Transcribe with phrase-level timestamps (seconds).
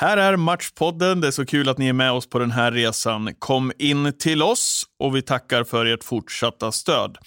[0.00, 1.20] Här är Matchpodden.
[1.20, 3.34] Det är så kul att ni är med oss på den här resan.
[3.38, 7.18] Kom in till oss och vi tackar för ert fortsatta stöd.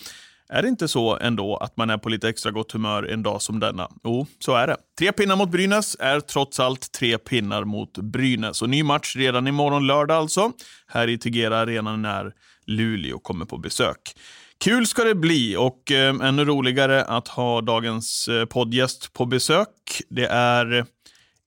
[0.50, 3.42] Är det inte så ändå att man är på lite extra gott humör en dag
[3.42, 3.90] som denna?
[4.04, 4.78] Jo, så är det.
[5.00, 8.62] Tre pinnar mot Brynäs är trots allt tre pinnar mot Brynäs.
[8.62, 10.52] Och ny match redan imorgon lördag alltså,
[10.88, 12.32] här i Tegera Arena när
[12.66, 14.16] Luleå kommer på besök.
[14.64, 19.70] Kul ska det bli och eh, ännu roligare att ha dagens eh, poddgäst på besök.
[20.10, 20.86] Det är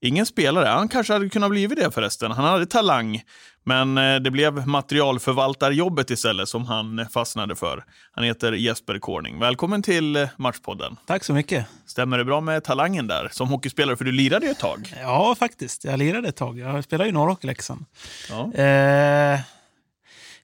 [0.01, 0.67] ingen spelare.
[0.67, 2.31] Han kanske hade kunnat bli det förresten.
[2.31, 3.21] Han hade talang,
[3.63, 7.83] men eh, det blev materialförvaltarjobbet istället som han fastnade för.
[8.11, 9.39] Han heter Jesper Corning.
[9.39, 10.97] Välkommen till eh, Matchpodden.
[11.05, 11.65] Tack så mycket.
[11.85, 13.97] Stämmer det bra med talangen där som hockeyspelare?
[13.97, 14.93] För du lirade ju ett tag.
[15.01, 15.83] Ja, faktiskt.
[15.83, 16.59] Jag lirade ett tag.
[16.59, 17.85] Jag spelade ju norrhockey i Leksand.
[18.29, 18.53] Ja.
[18.53, 19.39] Eh,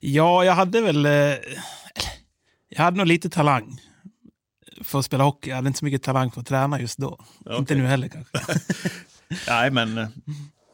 [0.00, 1.06] ja, jag hade väl...
[1.06, 1.12] Eh,
[2.68, 3.80] jag hade nog lite talang
[4.82, 5.48] för att spela hockey.
[5.50, 7.24] Jag hade inte så mycket talang för att träna just då.
[7.44, 8.38] Ja, Inte nu heller kanske.
[9.48, 10.08] Nej, men eh,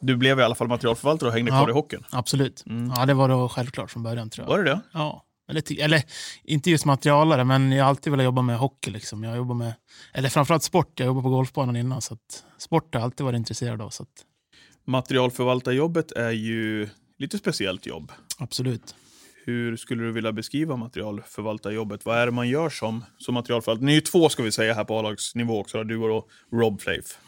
[0.01, 1.59] du blev i alla fall materialförvaltare och hängde Ja.
[1.59, 2.05] kvar i hockeyn.
[2.11, 2.65] Absolut.
[2.97, 4.57] Ja, det var då självklart från början tror jag.
[4.57, 4.81] Var det det?
[4.93, 5.25] Ja.
[5.51, 6.03] Eller, eller
[6.45, 8.91] inte just materialare, men jag har alltid velat jobba med hockey.
[8.91, 9.25] Liksom.
[9.25, 9.73] Jag jobbar med,
[10.15, 10.93] eller framförallt sport.
[11.01, 13.91] Jag jobbade på golfbanan innan, så att sport har jag alltid varit intresserad av.
[13.91, 14.09] Så att,
[14.87, 18.13] Materialförvaltarjobbet är ju lite speciellt jobb.
[18.39, 18.95] absolut.
[19.45, 22.05] Hur skulle du vilja beskriva materialförvaltarjobbet?
[22.05, 23.87] Vad är det man gör som, som materialförvaltare?
[23.87, 25.85] Ni är ju två ska vi säga här på A-lagsnivå också.
[25.85, 27.19] Du och Rob Flaif.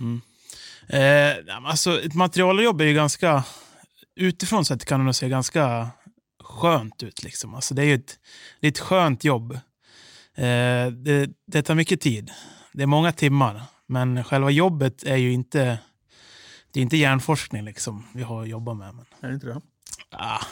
[0.88, 3.44] Eh, alltså, ett materialjobb är ju ganska...
[4.16, 5.90] Utifrån sett kan det nog se ganska
[6.42, 7.22] skönt ut.
[7.22, 7.54] Liksom.
[7.54, 8.18] Alltså, det är ju ett,
[8.60, 9.52] det ett skönt jobb.
[10.34, 12.30] Eh, det, det tar mycket tid.
[12.72, 13.62] Det är många timmar.
[13.86, 15.78] Men själva jobbet är ju inte...
[16.72, 18.94] Det är inte hjärnforskning liksom, vi har att jobba med.
[18.94, 19.60] Men, Är det inte det?
[20.10, 20.44] ah,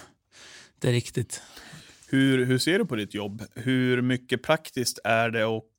[0.78, 1.42] det är riktigt.
[2.08, 3.42] Hur, hur ser du på ditt jobb?
[3.54, 5.70] Hur mycket praktiskt är det och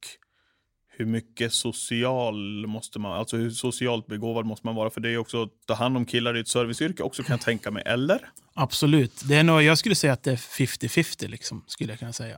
[1.01, 4.89] hur mycket social måste man, alltså hur socialt begåvad måste man vara?
[4.89, 7.41] För det är också att ta hand om killar i ett serviceyrke också kan jag
[7.41, 8.19] tänka mig, eller?
[8.53, 9.21] Absolut.
[9.25, 12.37] Det är nog, jag skulle säga att det är 50-50, liksom, skulle jag kunna säga.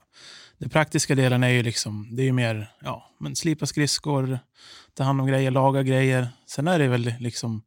[0.58, 4.40] Den praktiska delen är ju liksom, det är ju mer ja, men slipa skridskor,
[4.94, 6.28] ta hand om grejer, laga grejer.
[6.46, 7.64] Sen är det väl liksom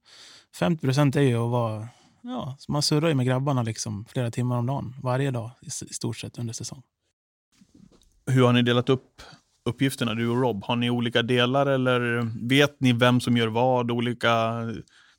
[0.60, 1.88] 50% är ju att vara,
[2.22, 5.94] ja, man surrar ju med grabbarna liksom flera timmar om dagen, varje dag i, i
[5.94, 6.82] stort sett under säsong.
[8.26, 9.22] Hur har ni delat upp
[9.66, 10.64] uppgifterna, du och Rob?
[10.64, 13.90] Har ni olika delar eller vet ni vem som gör vad?
[13.90, 14.52] Olika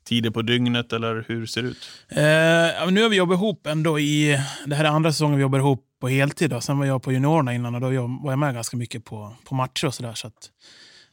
[0.04, 1.90] tider på dygnet eller hur ser det ut?
[2.08, 5.58] Eh, nu har vi jobbat ihop ändå i, det här är andra säsongen vi jobbar
[5.58, 6.50] ihop på heltid.
[6.50, 6.60] Då.
[6.60, 7.86] Sen var jag på juniorerna innan och då
[8.22, 10.14] var jag med ganska mycket på, på matcher och sådär.
[10.14, 10.30] Så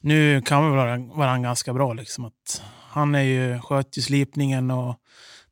[0.01, 1.93] nu kan vi vara varandra ganska bra.
[1.93, 2.25] Liksom.
[2.25, 4.95] Att han är ju, sköter ju slipningen och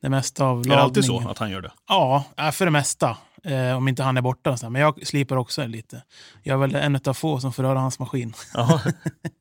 [0.02, 1.24] det mesta av Är det alltid lagningen.
[1.24, 1.72] så att han gör det?
[1.88, 3.18] Ja, äh, för det mesta.
[3.46, 4.58] Eh, om inte han är borta.
[4.58, 4.70] sådär.
[4.70, 6.04] Men jag slipar också lite.
[6.44, 8.34] Jag är väl en av få som får röra hans maskin.
[8.54, 8.82] Ja,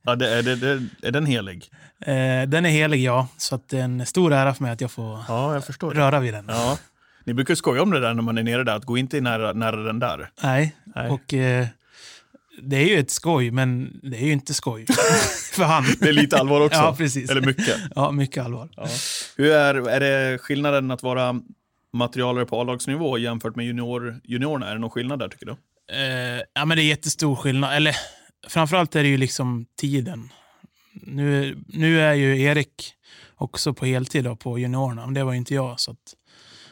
[0.05, 1.71] ja det, är, det, det, är den helig?
[2.01, 3.29] Eh, den är helig, ja.
[3.37, 6.21] Så att det är en stor ära för mig att jag får Ja, jag röra
[6.21, 6.45] vid den.
[6.49, 6.79] Ja.
[7.25, 9.53] Ni brukar skoja om det där när man är nere där, att gå inte nära,
[9.53, 10.31] nära den där.
[10.43, 11.11] Nej, Nej.
[11.11, 11.67] och eh,
[12.63, 14.87] det är ju ett skoj, men det är ju inte skoj
[15.53, 15.85] för han.
[16.01, 16.79] Det är lite allvar också.
[16.79, 17.31] Ja, precis.
[17.31, 17.77] Eller mycket.
[17.95, 18.69] Ja, mycket allvar.
[18.77, 18.87] Ja.
[19.37, 21.41] Hur är, är det skillnaden att vara
[21.93, 24.69] materialare på A-lagsnivå jämfört med junior, juniorerna?
[24.69, 25.57] Är det någon skillnad där tycker du?
[25.97, 27.75] Eh, ja, men det är jättestor skillnad.
[27.75, 27.97] Eller
[28.49, 30.33] framförallt är det ju liksom tiden.
[30.93, 32.95] Nu, nu är ju Erik
[33.35, 35.81] också på heltid då, på juniorerna, men det var ju inte jag.
[35.81, 36.15] Så att,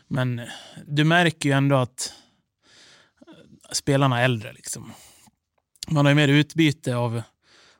[0.08, 0.40] men
[0.86, 2.12] du märker ju ändå att
[3.72, 4.52] spelarna är äldre.
[4.52, 4.92] Liksom.
[5.88, 7.22] Man har ju mer utbyte av,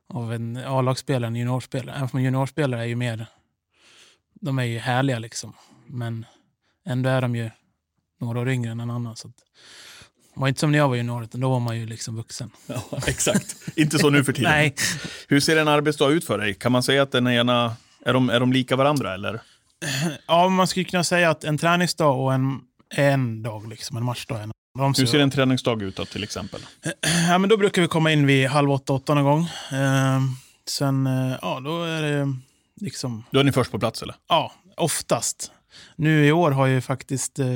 [0.08, 1.96] av en A-lagsspelare än juniorspelare.
[1.96, 3.26] Även om juniorspelare är ju mer...
[4.42, 5.54] De är ju härliga liksom.
[5.86, 6.26] Men
[6.86, 7.50] ändå är de ju
[8.20, 9.16] några år yngre än en annan.
[9.16, 9.34] Så att,
[10.34, 12.50] var inte som när jag var junior, utan då var man ju liksom vuxen.
[12.66, 13.56] Ja, exakt.
[13.76, 14.50] inte så nu för tiden.
[14.50, 14.74] Nej,
[15.28, 16.54] Hur ser en arbetsdag ut för dig?
[16.54, 19.40] Kan man säga att den ena, är de, är de lika varandra eller?
[20.26, 22.60] ja, man skulle kunna säga att en träningsdag och en,
[22.94, 24.42] en dag, liksom, en matchdag.
[24.42, 26.60] En, de Hur ser en träningsdag ut då, till exempel?
[27.28, 29.40] ja, men då brukar vi komma in vid halv åtta, åtta någon gång.
[29.80, 30.20] Eh,
[30.68, 31.06] sen,
[31.42, 32.34] ja, då är det
[32.80, 34.14] liksom, Då är ni först på plats eller?
[34.28, 35.52] ja, oftast.
[35.96, 37.46] Nu i år har ju faktiskt eh,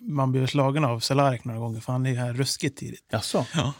[0.00, 3.04] man blivit slagen av Cehlarik några gånger, för han är här ruskigt tidigt.
[3.12, 3.46] Jaså?
[3.54, 3.72] Ja.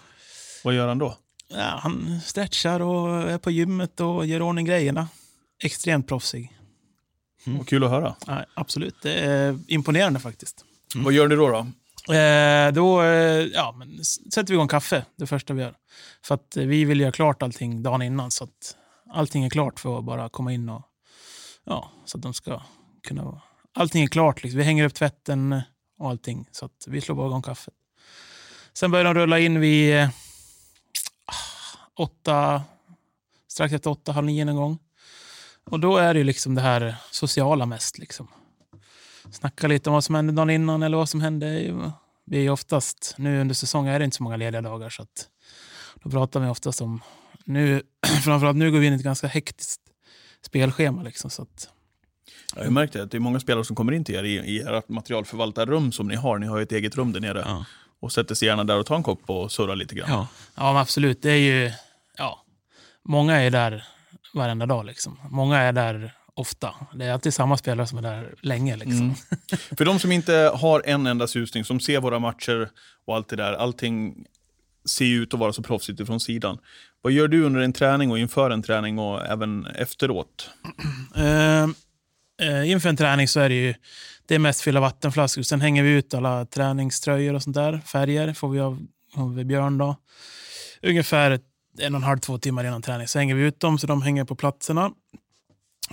[0.64, 1.16] Vad gör han då?
[1.48, 5.08] Ja, han stretchar och är på gymmet och gör ordning grejerna.
[5.62, 6.56] Extremt proffsig.
[7.44, 8.14] Vad kul att höra.
[8.26, 10.64] Ja, absolut, det är imponerande faktiskt.
[10.94, 11.48] Vad gör ni då?
[11.48, 11.66] då?
[12.14, 15.74] Eh, då eh, ja, men sätter vi igång kaffe, det första vi gör.
[16.24, 18.76] För att eh, vi vill göra klart allting dagen innan, så att
[19.10, 20.82] allting är klart för att bara komma in och...
[21.64, 22.62] Ja, så att de ska
[23.08, 23.42] kunna...
[23.74, 24.58] Allting är klart, liksom.
[24.58, 25.62] vi hänger upp tvätten
[25.98, 27.74] och allting, så att vi slår bara igång kaffet.
[28.72, 30.08] Sen börjar de rulla in vid eh,
[31.96, 32.62] åtta,
[33.48, 34.78] strax efter åtta, halv nio någon gång.
[35.70, 37.98] Och då är det ju liksom det här sociala mest.
[37.98, 38.28] Liksom.
[39.30, 41.74] Snacka lite om vad som hände dagen innan eller vad som hände.
[42.26, 45.28] Vi är oftast, nu under säsongen är det inte så många lediga dagar så att
[46.02, 47.02] då pratar vi oftast om,
[47.44, 47.82] nu,
[48.24, 49.80] framförallt nu går vi in i ett ganska hektiskt
[50.46, 51.02] spelschema.
[51.02, 51.68] Liksom, så att,
[52.56, 54.34] jag har märkt det, att det är många spelare som kommer in till er i,
[54.34, 56.38] i ert materialförvaltarrum som ni har.
[56.38, 57.42] Ni har ju ett eget rum där nere.
[57.46, 57.64] Ja.
[58.00, 60.10] Och sätter sig gärna där och tar en kopp och surrar lite grann.
[60.10, 60.28] ja.
[60.54, 61.22] ja, absolut.
[61.22, 61.72] Det är ju,
[62.16, 62.44] ja,
[63.04, 63.84] många är där
[64.34, 64.84] varenda dag.
[64.84, 65.18] Liksom.
[65.30, 66.74] Många är där ofta.
[66.94, 68.76] Det är alltid samma spelare som är där länge.
[68.76, 69.00] Liksom.
[69.00, 69.14] Mm.
[69.76, 72.70] För de som inte har en enda susning, som ser våra matcher
[73.06, 74.24] och allt det där, allting
[74.84, 76.58] ser ut att vara så proffsigt ifrån sidan.
[77.02, 80.50] Vad gör du under en träning och inför en träning och även efteråt?
[82.40, 83.74] Eh, inför en träning så är det ju
[84.26, 85.42] det är mest fylla vattenflaskor.
[85.42, 87.80] Sen hänger vi ut alla träningströjor och sånt där.
[87.86, 89.78] Färger får vi av, av Björn.
[89.78, 89.96] Då.
[90.82, 91.40] Ungefär
[91.80, 93.08] en och en halv, två timmar innan träning.
[93.08, 94.90] Så hänger vi ut dem så de hänger på platserna.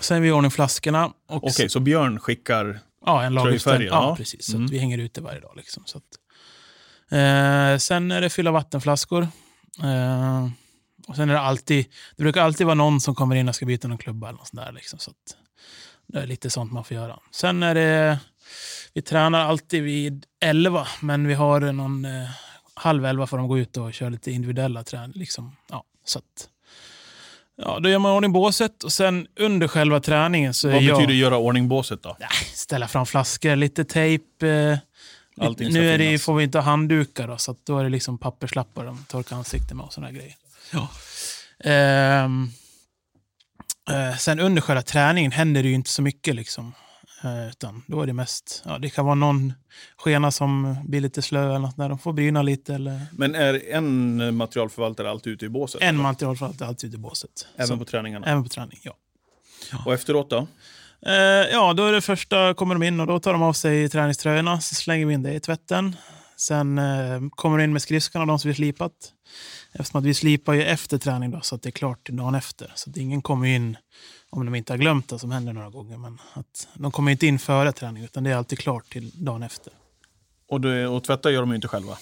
[0.02, 1.12] Sen är vi i ordning flaskorna.
[1.30, 2.80] Okej, så Björn skickar...
[3.06, 3.38] Ja, en.
[3.38, 4.16] Tröjfärger, Ja, ja.
[4.16, 4.46] precis.
[4.46, 4.66] Så Mm.
[4.66, 5.54] att vi hänger ute varje dag.
[5.56, 6.04] Liksom, så att,
[7.12, 9.22] eh, sen är det fylla vattenflaskor.
[9.84, 10.50] Eh,
[11.08, 11.86] och sen är det alltid,
[12.16, 14.48] det brukar alltid vara någon som kommer in och ska byta någon klubba eller något
[14.48, 14.72] sånt där.
[14.72, 15.38] Liksom, så att,
[16.08, 17.20] det är lite sånt man får göra.
[17.32, 18.20] Sen är det,
[18.94, 22.30] vi tränar alltid vid 11, men vi har någon eh,
[22.74, 25.12] halv 11 får de gå ut och köra lite individuella träning.
[25.16, 25.56] Liksom.
[25.70, 26.50] Ja, så att,
[27.58, 30.98] ja, då gör man ordning båset och sen under själva träningen så är Vad jag...
[30.98, 32.18] betyder göra ordning båset då?
[32.20, 34.48] Nej, ställa fram flaskor, lite tejp.
[34.48, 34.78] Eh,
[35.40, 38.18] Allting nu är det, får vi inte ha handdukar, då, så då är det liksom
[38.18, 40.36] papperslappar de torkar ansiktet med och här grejer.
[40.74, 40.90] Ja.
[41.60, 42.52] Ehm,
[43.90, 46.36] eh, sen under själva träningen händer det ju inte så mycket.
[46.36, 46.74] Liksom.
[47.24, 49.54] Eh, utan då är det mest, ja, det kan vara någon
[49.98, 51.90] skena som blir lite slö eller något där.
[51.90, 52.76] De får bryna lite.
[52.76, 55.82] Eller Men är en materialförvaltare alltid ute i båset?
[55.82, 57.48] en material för allt, alltid ute i båset.
[57.56, 58.28] Även Så- på träningarna?
[58.28, 58.98] även på träning, ja.
[59.86, 60.48] Och efteråt då?
[61.06, 61.14] Eh,
[61.52, 64.62] ja, då är det första kommer de in och då tar de av sig träningströjorna.
[64.62, 65.96] Så slänger vi in det i tvätten.
[66.38, 68.92] Sen eh, kommer de in med skridskorna, de som vi slipat.
[69.74, 72.36] Eftersom att vi slipar ju efter träning då, så att det är klart till dagen
[72.36, 72.72] efter.
[72.76, 73.78] Så att ingen kommer in
[74.30, 75.98] om de inte har glömt det, som händer några gånger.
[75.98, 79.44] Men att de kommer inte in före träning, utan det är alltid klart till dagen
[79.44, 79.74] efter.
[80.50, 81.98] Och, det, och tvätta gör de ju inte själva.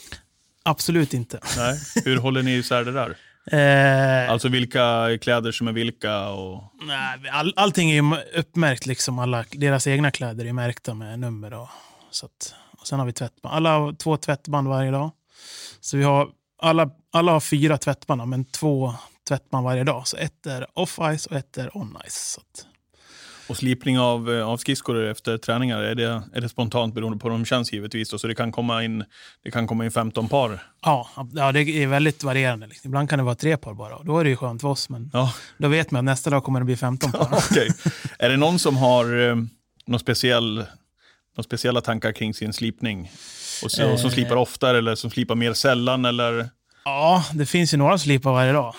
[0.63, 1.39] Absolut inte.
[1.57, 1.79] Nej.
[2.05, 3.17] Hur håller ni isär det där?
[3.51, 6.63] Eh, Alltså vilka kläder som är vilka och...
[6.81, 11.53] nej, all, allting är uppmärkt, liksom alla, deras egna kläder är märkta med nummer.
[11.53, 11.69] Och,
[12.11, 12.55] så att,
[12.87, 13.55] sen har vi tvättband.
[13.55, 15.11] Alla har två tvättband varje dag.
[15.79, 16.29] Så vi har,
[16.61, 18.93] alla, alla har fyra tvättband, men två
[19.27, 20.07] tvättband varje dag.
[20.07, 22.39] Så ett är off-ice och ett är on-ice.
[23.47, 27.27] Och slipning av, eh, av skridskor efter träningar, är det, är det spontant beroende på
[27.27, 28.09] hur de känns givetvis?
[28.09, 28.17] Då?
[28.17, 29.03] Så det kan komma in,
[29.43, 30.63] det kan komma in 15 par?
[30.81, 32.67] ja, ja, det är väldigt varierande.
[32.67, 32.89] Liksom.
[32.89, 33.95] Ibland kan det vara tre par bara.
[33.95, 36.29] och Då är det ju skönt för oss, men Ja, då vet man att nästa
[36.29, 37.27] dag kommer det bli 15 par.
[37.51, 37.69] okej.
[38.19, 39.35] är det någon som har eh,
[39.85, 40.65] någon speciell,
[41.37, 43.11] någon speciella tankar kring sin slipning?
[43.63, 44.13] Och, så, och som Eh.
[44.13, 46.05] slipar oftare eller som slipar mer sällan?
[46.05, 46.49] Eller?
[46.85, 48.75] Ja, det finns ju några som slipar varje dag.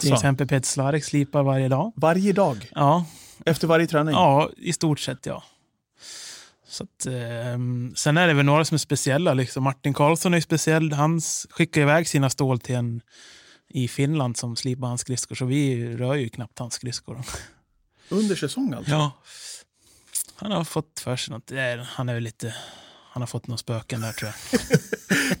[0.00, 0.14] Till Jaså?
[0.14, 1.92] exempel Peter Slarek slipar varje dag.
[1.96, 2.70] Varje dag?
[2.74, 3.04] Ja,
[3.46, 4.14] Efter varje träning?
[4.14, 5.42] Ja, i stort sett ja.
[6.68, 9.34] Så att, ehm, sen är det väl några som är speciella.
[9.34, 9.64] Liksom.
[9.64, 10.92] Martin Karlsson är speciell.
[10.92, 11.20] Han
[11.50, 13.00] skickar iväg sina stål till en
[13.68, 15.34] i Finland som slipar hans skridskor.
[15.34, 17.22] Så vi rör ju knappt hans skridskor.
[18.08, 18.90] Under säsong alltså?
[18.92, 19.10] Ja.
[20.40, 21.50] Han har fått för sig något.
[21.50, 22.54] Är- Han är väl lite...
[23.10, 24.60] Han har fått några spöken där tror jag.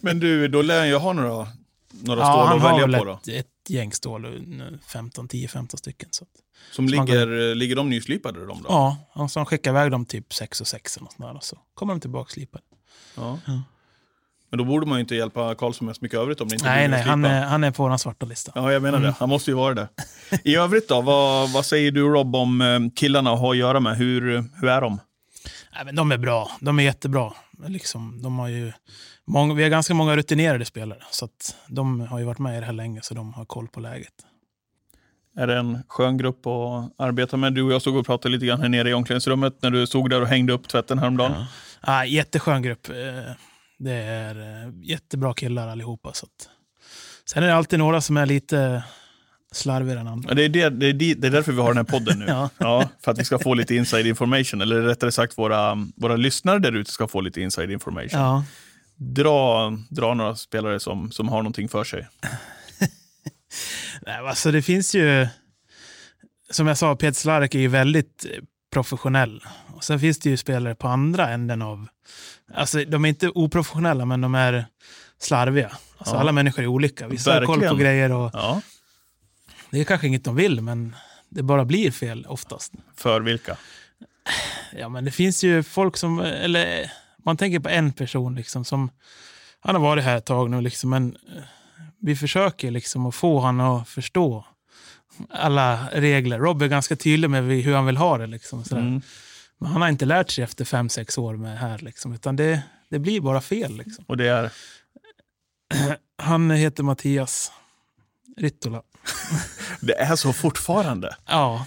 [0.00, 1.48] Men du, då lär han ju ha några,
[1.90, 3.12] några Ja, stål att välja väl på då?
[3.12, 4.44] ett, ett gäng stål.
[4.86, 6.08] 15, 10-15 stycken.
[6.12, 6.26] Så.
[6.72, 8.66] Som så ligger, ligger de nyslipade de då?
[8.68, 11.36] Ja, och så han skickar iväg dem typ 6 och 6 eller något sånt där,
[11.36, 12.64] och så kommer de tillbaka slipade.
[13.14, 13.38] Ja.
[13.46, 13.62] Ja.
[14.50, 16.66] Men då borde man ju inte hjälpa Karlsson med så mycket övrigt om det inte
[16.66, 18.52] Nej, nej, han är, han är på vår svarta lista.
[18.54, 19.10] Ja, jag menar Mm.
[19.10, 19.16] det.
[19.20, 19.88] Han måste ju vara det.
[20.44, 23.80] I övrigt då, vad, vad säger du Rob om eh, killarna att ha att göra
[23.80, 23.96] med?
[23.96, 25.00] Hur, hur är de?
[25.74, 26.50] Nej, men de är bra.
[26.60, 27.32] De är jättebra.
[27.66, 28.72] Liksom, de har ju
[29.26, 30.98] många, vi har ganska många rutinerade spelare.
[31.10, 31.28] Så
[31.68, 34.12] de har ju varit med i det här länge, så de har koll på läget.
[35.36, 37.52] Är det en skön grupp att arbeta med?
[37.54, 40.10] Du och jag stod och pratade lite grann här nere i omklädningsrummet när du stod
[40.10, 41.32] där och hängde upp tvätten häromdagen.
[41.36, 41.46] Ja.
[41.86, 42.88] Ja, jätteskön grupp.
[43.78, 46.12] Det är eh, jättebra killar allihopa.
[46.12, 46.48] Så att.
[47.24, 48.82] Sen är det alltid några som är lite,
[49.52, 50.28] slarvigare än andra.
[50.30, 52.24] Ja, Det är, det, det, är, det är därför vi har den här podden nu.
[52.28, 52.50] Ja.
[52.58, 54.60] Ja, för att vi ska få lite inside information.
[54.60, 58.20] Eller rättare sagt, våra, våra lyssnare där ute ska få lite inside information.
[58.20, 58.44] Ja.
[58.96, 62.08] Dra, dra några spelare som, som har någonting för sig.
[64.06, 65.28] Nej, alltså det finns ju...
[66.50, 68.26] Som jag sa, Peter Slarek är ju väldigt
[68.70, 69.44] professionell.
[69.74, 71.86] Och sen finns det ju spelare på andra änden av...
[72.54, 74.66] Alltså de är inte oprofessionella, men de är
[75.18, 75.70] slarviga.
[75.98, 76.20] Alltså, Ja.
[76.20, 77.08] Alla människor är olika.
[77.08, 77.78] Vissa har koll på Verkligen.
[77.78, 78.60] grejer och Ja,
[79.70, 80.96] det är kanske inget de vill, men
[81.28, 82.72] det bara blir fel oftast.
[82.96, 83.56] för vilka?
[84.78, 86.20] Ja, men det finns ju folk som...
[86.20, 86.92] Eller
[87.24, 88.90] man tänker på en person liksom som...
[89.60, 91.42] Han har varit här ett tag nu, liksom, men eh,
[92.00, 94.44] vi försöker liksom att få honom att förstå
[95.30, 96.38] alla regler.
[96.38, 98.26] Rob är ganska tydlig med hur han vill ha det.
[98.26, 98.64] Liksom.
[98.72, 99.02] Mm.
[99.60, 101.78] Men han har inte lärt sig efter fem, sex år med här.
[101.78, 103.76] Liksom, utan det, det blir bara fel.
[103.76, 104.04] Liksom.
[104.08, 104.50] Och det är...
[106.22, 107.52] Han heter Mattias
[108.36, 108.82] Rittola.
[109.80, 111.16] Det är så fortfarande.
[111.26, 111.66] Ja,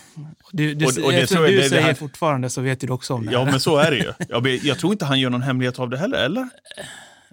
[0.52, 2.90] du, du, Och- och det eftersom du det- det säger här- fortfarande så vet du
[2.90, 3.32] också om det.
[3.32, 4.14] Ja, men så är det ju.
[4.30, 6.50] Jag, jag tror inte han gör någon hemlighet av det heller, eller?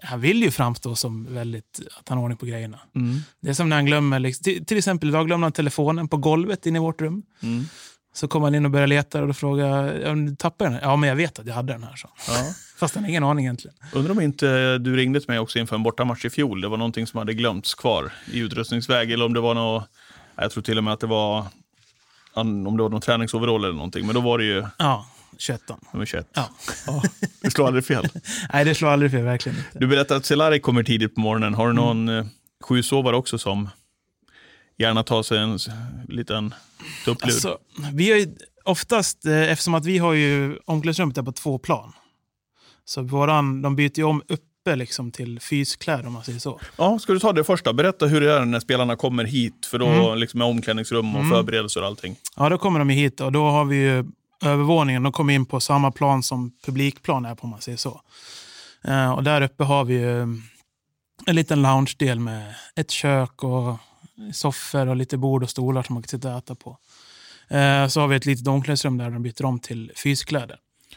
[0.03, 2.79] Han vill ju framstå som väldigt, att han har ordning på grejerna.
[3.41, 6.17] Det är som när han glömmer, liksom, till, till exempel idag glömde han telefonen på
[6.17, 7.23] golvet inne i vårt rum.
[7.41, 7.65] Mm.
[8.15, 10.81] Så kom han in och började leta och då frågade jag, tappade den?
[10.83, 11.97] Ja, men jag vet att jag hade den här.
[11.97, 12.09] Så.
[12.29, 12.35] Ja.
[12.79, 13.77] Fast han har ingen aning egentligen.
[13.93, 16.61] Undrar om inte du ringde till mig också inför en bortamatch i fjol.
[16.61, 19.13] Det var någonting som hade glömts kvar i utrustningsväg.
[19.13, 19.85] Eller om det var något,
[20.37, 21.47] jag tror till och med att det var
[22.35, 24.07] om det var någon träningsoverall eller någonting.
[24.07, 25.07] Men då var det ju Ja,
[25.39, 26.29] 21 nummer 21.
[26.35, 26.49] Ja.
[26.87, 27.03] Ja,
[27.41, 28.09] det slår aldrig fel.
[28.53, 29.79] Nej, det slår aldrig fel, verkligen inte.
[29.79, 31.55] Du berättade att Cehlárik kommer tidigt på morgonen.
[31.55, 32.29] Har du någon mm.
[32.65, 33.69] sjusovare också som
[34.79, 35.59] gärna tar sig en
[36.09, 36.55] liten
[37.05, 37.33] tupplur?
[37.33, 37.59] Alltså,
[37.93, 38.27] vi har ju
[38.65, 41.93] oftast, eh, eftersom att vi har ju omklädningsrummet på två plan.
[42.85, 46.61] Så våran, de byter ju om uppe liksom till fyskläder om man säger så.
[46.77, 47.73] Ja, ska du ta det första?
[47.73, 49.67] Berätta hur det är när spelarna kommer hit.
[49.71, 50.19] För då Mm.
[50.19, 52.17] liksom är omklädningsrum och förberedelser och allting.
[52.37, 54.05] Ja, då kommer de hit och då har vi ju
[54.45, 55.03] övervåningen.
[55.03, 58.01] De kommer in på samma plan som publikplan är på man säger så.
[58.85, 60.21] Eh, och där uppe har vi ju
[61.27, 63.77] en liten lounge-del med ett kök och
[64.33, 66.79] soffor och lite bord och stolar som man kan sitta och äta på.
[67.49, 70.57] Eh, så har vi ett litet omklädningsrum där de byter om till fyskläder.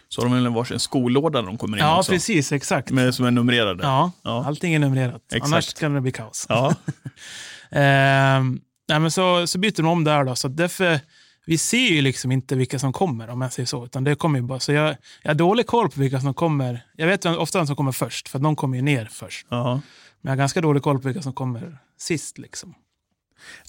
[0.10, 2.12] Så har de väl varsin skolåda när de kommer in Ja, också.
[2.12, 2.52] precis.
[2.52, 2.92] Exakt.
[2.92, 3.84] Med, som är numrerade.
[3.84, 4.46] Ja, Ja.
[4.46, 5.22] allting är numrerat.
[5.34, 5.46] Exakt.
[5.54, 6.46] Annars kan det bli kaos.
[6.50, 6.76] Ja.
[7.72, 10.24] Ehm, nej, men så, så byter de om där.
[10.24, 11.00] Då, så därför,
[11.46, 13.86] vi ser ju liksom inte vilka som kommer, om jag säger så.
[13.86, 16.86] Utan det kommer ju bara, så jag, jag har dålig koll på vilka som kommer.
[16.98, 19.48] Jag vet ofta vem som kommer först, för de kommer ju ner först.
[19.50, 19.82] Ja.
[20.22, 22.38] Men jag har ganska dålig koll på vilka som kommer sist.
[22.38, 22.76] Liksom.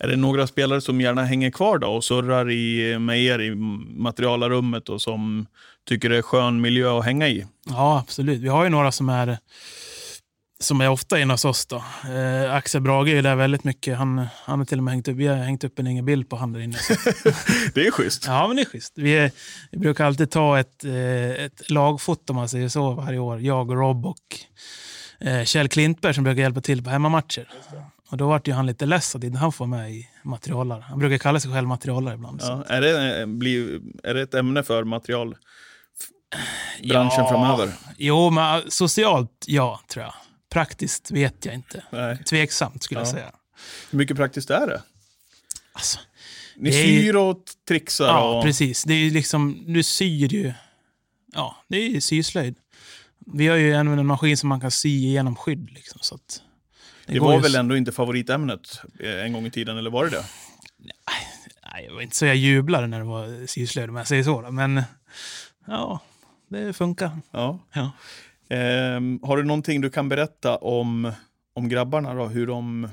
[0.01, 3.55] Är det några spelare som gärna hänger kvar då och surrar i, med er i
[3.55, 5.47] materialarummet och som
[5.89, 7.47] tycker det är skön miljö att hänga i?
[7.69, 8.41] Ja, absolut.
[8.41, 9.39] Vi har ju några som är
[10.63, 11.67] som är ofta inne hos oss.
[11.67, 11.77] Då.
[12.15, 13.99] Eh, Axel Brage är ju där väldigt mycket.
[13.99, 16.29] Han, han har till och med hängt upp, vi har hängt upp en egen bild
[16.31, 16.77] på han där inne.
[17.75, 18.25] Det är schysst.
[18.27, 18.93] Ja, men det är schysst.
[18.97, 19.31] Vi, är,
[19.71, 23.41] vi brukar alltid ta ett, eh, ett lagfoto om man säger så varje år.
[23.41, 24.17] Jag och Rob och
[25.21, 27.49] eh, Kjell Klintberg som brukar hjälpa till på hemmamatcher.
[28.11, 30.85] Och då vart ju han lite less att inte han får med i materialare.
[30.89, 32.41] Han brukar kalla sig själv materialare ibland.
[32.43, 32.65] Ja.
[32.69, 35.39] Är, det, blir, är det ett ämne för materialbranschen
[36.83, 37.29] Ja.
[37.31, 37.73] framöver?
[37.99, 40.15] Jo, men eh, socialt ja, tror jag.
[40.53, 41.85] Praktiskt vet jag inte.
[41.93, 42.25] Nej.
[42.25, 43.13] Tveksamt skulle jag Ja.
[43.13, 43.33] säga.
[43.91, 44.83] Hur mycket praktiskt är det?
[45.73, 45.99] Alltså,
[46.57, 48.05] Ni Det syr och trixar?
[48.07, 48.45] ja, och...
[48.45, 48.85] precis.
[48.85, 50.53] Det är liksom, du syr ju...
[51.33, 52.57] Ja, det är ju syslöjd.
[53.19, 55.71] Vi har ju en, en maskin som man kan sy igenom skydd.
[55.71, 56.43] Liksom, så att
[57.07, 60.05] Det går var ju väl ändå inte favoritämnet eh, en gång i tiden, eller var
[60.05, 60.25] det det?
[61.73, 64.43] Nej, det var inte så jag jublade när det var syslöjd om jag säger så.
[64.43, 64.51] Då.
[64.51, 64.83] Men
[65.67, 66.01] ja,
[66.49, 67.19] det funkar.
[67.31, 67.59] Ja.
[67.73, 67.91] Ja.
[68.49, 71.13] Ehm, har du någonting du kan berätta om,
[71.55, 72.89] om grabbarna, då, hur, de,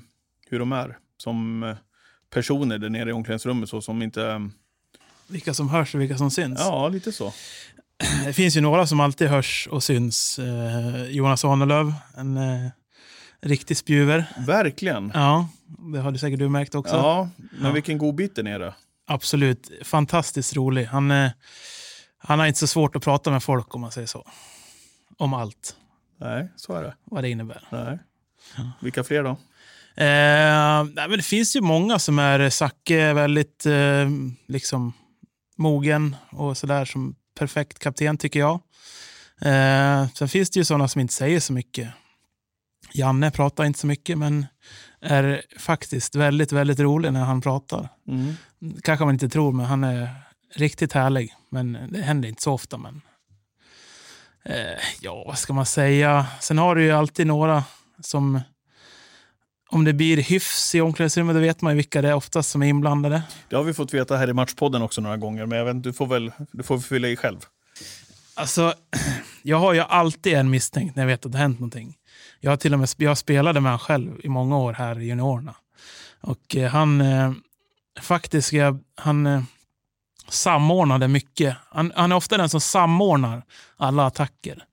[0.49, 1.75] hur de är som eh,
[2.29, 3.69] personer där nere i omklädningsrummet?
[3.69, 4.49] Så som inte...
[5.27, 6.59] Vilka som hörs och vilka som syns.
[6.59, 7.33] Ja, lite så.
[8.25, 10.39] Det finns ju några som alltid hörs och syns.
[10.39, 12.69] Eh, Jonas Ahnelöv, en eh,
[13.41, 14.25] riktig spjuver.
[14.47, 15.11] Verkligen.
[15.13, 15.49] Ja,
[15.93, 16.95] det har du säkert du märkt också.
[16.95, 17.71] Ja, men Ja.
[17.71, 18.73] vilken godbit där nere.
[19.07, 19.71] Absolut.
[19.83, 20.85] Fantastiskt rolig.
[20.85, 21.29] Han, eh,
[22.17, 24.27] han har inte så svårt att prata med folk om man säger så.
[25.19, 25.75] Om allt,
[26.19, 26.95] Nej, så är det.
[27.03, 27.63] vad det innebär.
[27.71, 27.99] Nej.
[28.79, 29.29] Vilka fler då?
[29.29, 34.09] Eh, nej, men det finns ju många som är Zacke är väldigt eh,
[34.47, 34.93] liksom
[35.57, 38.59] mogen och sådär som perfekt kapten tycker jag.
[39.41, 41.89] Eh, sen finns det ju sådana som inte säger så mycket.
[42.93, 44.45] Janne pratar inte så mycket men
[45.01, 47.89] är faktiskt väldigt, väldigt rolig när han pratar.
[48.07, 48.33] Mm.
[48.83, 50.09] Kanske man inte tror, men han är
[50.55, 51.33] riktigt härlig.
[51.49, 52.77] Men det händer inte så ofta.
[52.77, 53.01] Men
[54.45, 54.55] eh,
[55.01, 56.25] ja, vad ska man säga?
[56.41, 57.63] Sen har du ju alltid några
[58.01, 58.41] som
[59.71, 62.63] om det blir hyfs i omklädningsrummet, då vet man ju vilka det är oftast som
[62.63, 63.21] är inblandade.
[63.49, 65.93] Det har vi fått veta här i Matchpodden också några gånger, men jag vet, du
[65.93, 67.39] får väl du får fylla i själv.
[68.35, 68.73] Alltså,
[69.43, 71.95] jag har ju alltid en misstänkt när jag vet att det har hänt någonting.
[72.39, 75.05] Jag har till och med jag spelade med honom själv i många år här i
[75.05, 75.55] juniorerna.
[76.21, 77.31] Och eh, han, eh,
[78.01, 79.41] faktiskt, jag, han eh,
[80.29, 81.55] samordnade mycket.
[81.69, 83.43] Han, han är ofta den som samordnar
[83.77, 84.63] alla attacker.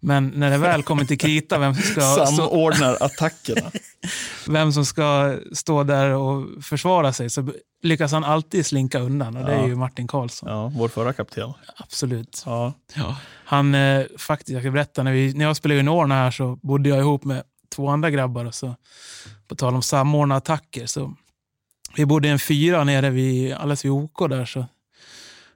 [0.00, 3.70] Men när det väl kommer till krita, vem som ska, stå, Samordnar attackerna.
[4.48, 7.52] vem som ska stå där och försvara sig, så
[7.82, 9.36] lyckas han alltid slinka undan.
[9.36, 10.48] Och det är ju Martin Karlsson.
[10.48, 11.52] Ja, vår förra kapten.
[11.76, 12.42] Absolut.
[12.46, 12.72] Ja.
[12.94, 13.16] Ja.
[13.44, 16.88] Han, eh, faktiskt, jag ska berätta, när, vi, när jag spelade juniorerna här så bodde
[16.88, 17.42] jag ihop med
[17.74, 18.44] två andra grabbar.
[18.44, 18.76] Och så,
[19.48, 20.86] på tal om samordna attacker.
[20.86, 21.14] Så,
[21.96, 24.44] vi bodde i en fyra nere vid, alldeles vid OK där.
[24.44, 24.66] Så,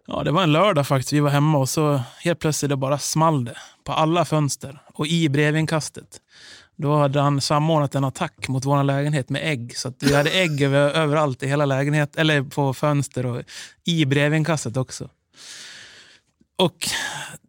[0.06, 1.12] ja, det var en lördag faktiskt.
[1.12, 5.06] Vi var hemma och så helt plötsligt det bara small det på alla fönster och
[5.06, 6.20] i brevinkastet.
[6.76, 9.76] Då hade han samordnat en attack mot vår lägenhet med ägg.
[9.76, 13.42] Så att vi hade ägg över, överallt i hela lägenheten, eller på fönster och
[13.84, 15.08] i brevinkastet också.
[16.56, 16.88] Och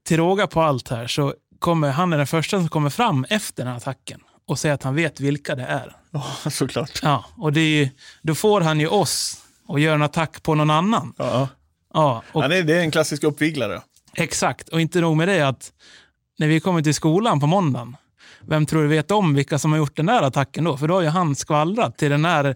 [0.04, 3.64] till råga på allt här så kommer han är den första som kommer fram efter
[3.64, 5.96] den här attacken och säger att han vet vilka det är.
[6.12, 7.00] ja, såklart.
[7.04, 7.90] Ja, och ju,
[8.22, 11.14] då får han ju oss och gör en attack på någon annan.
[11.18, 11.48] Ja.
[11.96, 13.82] Ja, och Ja, det, är, en klassisk uppviglare.
[14.14, 15.72] Exakt, och inte nog med det att
[16.40, 17.98] när vi kommer till skolan på måndagen,
[18.42, 20.78] vem tror du vet om vilka som har gjort den där attacken då?
[20.78, 22.56] För då har ju han skvallrat till den där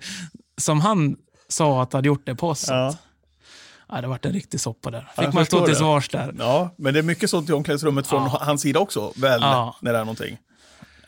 [0.57, 1.15] som han
[1.47, 2.65] sa att hade gjort det på oss.
[2.67, 2.95] Ja.
[3.91, 5.07] Ja, det vart en riktig soppa där.
[5.17, 6.35] Fick man stå till svars där.
[6.39, 8.39] ja, men det är mycket sånt i omklädningsrummet från Ja.
[8.41, 9.75] hans sida också, väl, Ja.
[9.81, 10.37] när det är någonting.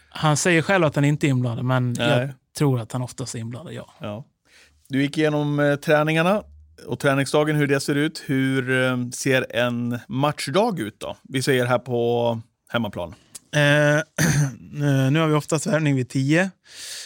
[0.10, 2.08] Han säger själv att han inte är inblandad, men Nej.
[2.20, 3.90] jag tror att han oftast är inblandad, ja.
[4.00, 4.26] Ja.
[4.90, 6.44] Du gick igenom eh, träningarna
[6.86, 8.24] och träningsdagen, hur det ser ut.
[8.26, 11.18] Hur eh, ser en matchdag ut då?
[11.24, 13.16] Vi säger här på hemmaplan.
[13.56, 14.02] Eh,
[15.12, 16.50] nu har vi oftast värvning vid tio,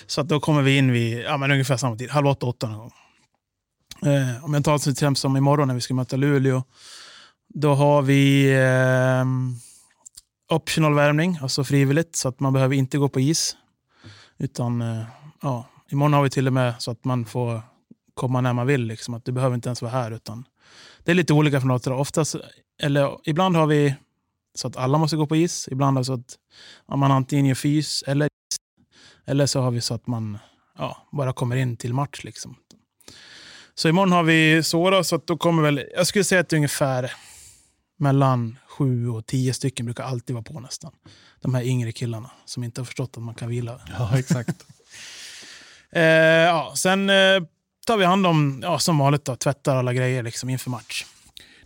[0.08, 2.68] Så att då kommer vi in vid ja, men ungefär samma tid, halv åtta, åtta
[2.68, 2.92] någon gång.
[4.06, 6.64] Eh, om jag tar till exempel som imorgon när vi ska möta Luleå.
[7.54, 9.26] Då har vi eh,
[10.56, 13.58] optional värvning, alltså frivilligt, så att man behöver inte gå på is.
[14.38, 15.04] Utan eh,
[15.42, 17.62] ja, imorgon har vi till och med så att man får
[18.16, 18.82] komma när man vill.
[18.82, 20.12] Liksom, att du behöver inte ens vara här.
[20.12, 20.46] Utan
[21.04, 21.92] det är lite olika från dag till.
[21.92, 22.36] Oftast,
[22.82, 23.96] eller ibland har vi
[24.56, 25.68] så att alla måste gå på is.
[25.72, 26.38] Ibland har vi så att
[27.00, 28.58] man antingen gör fys eller is.
[29.26, 30.38] Eller så har vi så att man
[30.78, 32.24] ja, bara kommer in till match.
[32.24, 32.56] Liksom.
[33.76, 36.50] Så imorgon har vi så då, så att då kommer väl, jag skulle säga att
[36.50, 37.12] det är ungefär
[37.98, 40.92] mellan sju och tio stycken brukar alltid vara på nästan.
[41.42, 43.80] De här yngre killarna som inte har förstått att man kan vila.
[44.00, 44.66] Ja, exakt.
[45.92, 47.44] Eh, ja, sen eh,
[47.86, 51.06] tar vi hand om, ja, som vanligt, då, tvättar alla grejer liksom, inför match.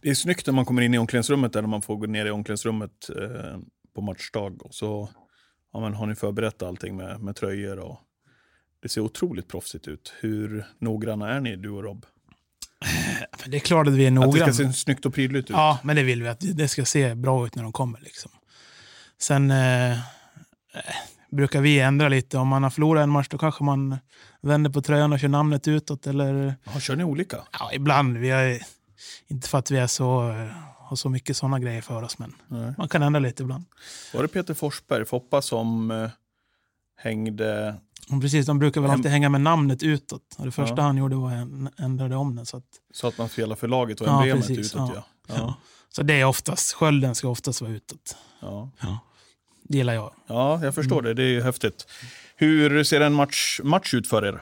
[0.02, 2.26] Det är snyggt när man kommer in i omklädningsrummet, där när man får gå ner
[2.26, 3.58] i omklädningsrummet eh,
[3.96, 4.64] på matchdag.
[4.64, 5.10] Och så
[5.74, 8.00] ja, men har ni förberett allting med, med tröjor och
[8.82, 10.14] det ser otroligt proffsigt ut.
[10.20, 12.06] Hur noggranna är ni, du och Rob?
[13.46, 14.54] Det är klart att vi är Att det noggranna.
[14.54, 15.56] ska se snyggt och prydligt ut.
[15.56, 16.30] Ja, men det vill vi.
[16.30, 18.00] Att det ska se bra ut när de kommer.
[18.00, 18.32] Liksom.
[19.18, 19.98] Sen eh, eh,
[21.32, 22.38] brukar vi ändra lite.
[22.38, 23.98] Om man har förlorat en match då kanske man
[24.42, 26.08] vänder på tröjan och kör namnet utåt.
[26.08, 27.38] Eller, Ja, kör ni olika?
[27.60, 28.18] ja, ibland.
[28.18, 28.62] Vi är,
[29.28, 30.22] inte för att vi är så,
[30.78, 32.74] har så mycket sådana grejer för oss, men Nej.
[32.78, 33.66] man kan ändra lite ibland.
[34.14, 36.10] Var det Peter Forsberg, Foppa, som eh,
[36.98, 37.76] hängde...
[38.22, 40.36] Precis, de brukar väl alltid hänga med namnet utåt.
[40.38, 40.82] Och det första Ja.
[40.84, 42.46] han gjorde var att ändra om den.
[42.46, 44.92] Så, att, Så att man spelar för laget och Ja, emblemet precis, utåt.
[44.96, 45.04] ja.
[45.28, 45.34] Ja.
[45.38, 45.56] ja.
[45.90, 48.18] så det är oftast, skölden ska oftast vara utåt.
[48.40, 48.70] Ja.
[49.70, 50.12] Det gillar jag.
[50.28, 51.14] ja, jag förstår det.
[51.14, 51.88] Det är ju häftigt.
[52.36, 54.42] Hur ser en match, match ut för er?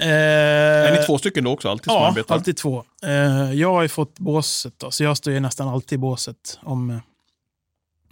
[0.00, 2.34] Är ni två stycken då också, alltid Eh, Ja, arbetar?
[2.34, 2.84] alltid två.
[3.02, 6.58] Eh, jag har ju fått båset, då, så jag står ju nästan alltid i båset
[6.62, 6.98] om, eh,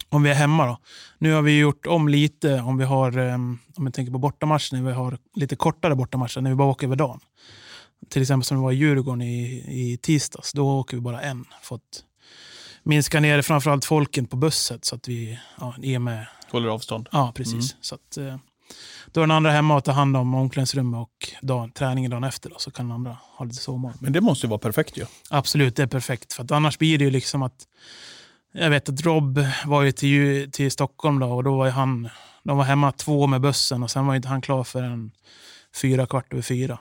[0.08, 0.66] om vi är hemma.
[0.66, 0.78] Då.
[1.18, 4.74] Nu har vi gjort om lite om vi har, eh, om jag tänker på bortamatcher,
[4.74, 7.20] när vi har lite kortare bortamatcher, när vi bara åker över dagen.
[8.08, 11.44] Till exempel som det var i Djurgården i, i tisdags, då åker vi bara en.
[11.62, 12.04] Fått
[12.86, 17.08] minska ner framförallt folken på bussen så att vi ja, är med Håller avstånd?
[17.12, 17.76] Ja, precis.
[17.80, 18.36] Så att, eh,
[19.12, 22.50] då är den andra hemma och tar hand om omklädningsrummet och dagen, träningen dagen efter.
[22.50, 23.98] Då, så kan den andra ha lite sovmorgon.
[24.00, 25.04] Men det måste ju vara perfekt ju.
[25.30, 26.32] Absolut, det är perfekt.
[26.32, 27.66] För att annars blir det ju liksom att...
[28.52, 32.08] Jag vet att Rob var ju till, till Stockholm då och då var han...
[32.42, 35.10] De var hemma två med bussen och sen var inte han klar förrän
[35.82, 36.78] fyra, kvart över fyra.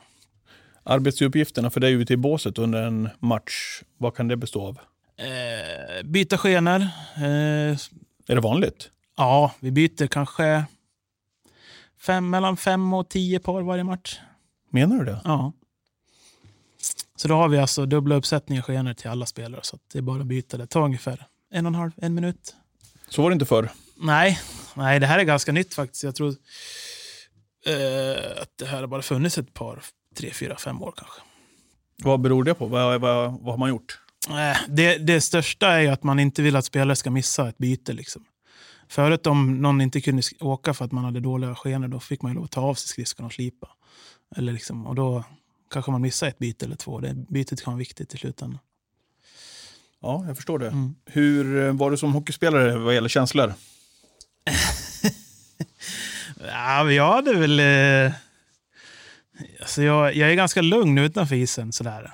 [0.83, 4.79] Arbetsuppgifterna för dig ute i båset under en match, vad kan det bestå av?
[5.17, 6.81] Eh, byta skenor.
[7.17, 7.77] Eh,
[8.27, 8.89] Är det vanligt?
[9.17, 10.65] ja, vi byter kanske
[12.01, 14.19] fem, mellan fem och tio par varje match.
[14.69, 15.21] Menar du det?
[15.23, 15.53] Ja.
[17.15, 19.61] Så då har vi alltså dubbla uppsättningar skenor till alla spelare.
[19.63, 20.57] Så det är bara att byta.
[20.57, 22.55] Det tar ungefär en och en halv, en minut.
[23.09, 23.69] Så var det inte förr.
[23.95, 24.39] Nej,
[24.73, 26.03] nej det här är ganska nytt faktiskt.
[26.03, 26.29] Jag tror
[27.65, 29.83] eh, att det här har bara funnits ett par,
[30.15, 31.21] tre, fyra, fem år kanske.
[32.03, 32.65] Vad beror det på?
[32.65, 33.99] Vad, vad, vad har man gjort?
[34.29, 37.57] Eh, det, det största är ju att man inte vill att spelare ska missa ett
[37.57, 37.93] byte.
[37.93, 38.25] Liksom.
[38.87, 42.31] Förut om någon inte kunde åka för att man hade dåliga skenor, då fick man
[42.31, 43.67] ju lov att ta av sig skridskorna och slipa.
[44.35, 45.23] Eller liksom, och då
[45.73, 46.99] kanske man missar ett byte eller två.
[46.99, 48.59] Det bytet kan vara viktigt i slutändan.
[50.01, 50.67] Ja, jag förstår det.
[50.67, 50.95] Mm.
[51.05, 53.53] Hur eh, var du som hockeyspelare vad gäller känslor?
[56.47, 57.59] Ja, jag hade väl...
[57.59, 58.13] Eh,
[59.59, 61.71] alltså jag, jag är ganska lugn utanför isen.
[61.71, 62.13] Sådär.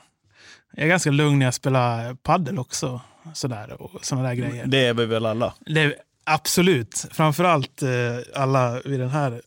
[0.81, 3.01] Jag är ganska lugn när jag spelar paddel också.
[3.33, 4.65] Sådär, och sådana där grejer.
[4.65, 5.53] Det är vi väl alla?
[5.59, 7.05] Det är, absolut.
[7.11, 7.89] Framförallt eh,
[8.35, 9.41] alla vid den här...